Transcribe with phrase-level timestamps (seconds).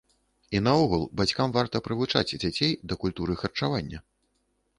[0.59, 4.03] І наогул, бацькам варта прывучаць дзяцей да культуры харчавання.